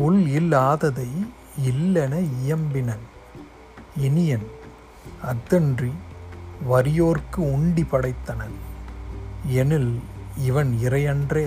உள் 0.00 0.26
இல்லாததை 0.26 1.08
இல்லென 1.64 2.14
இயம்பினன். 2.46 3.04
இனியன் 3.96 4.46
அத்தன்றி 5.22 5.90
வறியோர்க்கு 6.70 7.40
உண்டி 7.52 7.84
படைத்தனன். 7.84 8.56
எனில் 9.46 10.00
இவன் 10.38 10.78
இறையன்றே. 10.82 11.46